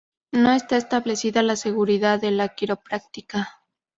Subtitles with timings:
[0.31, 3.61] No está establecida la seguridad de la quiropráctica.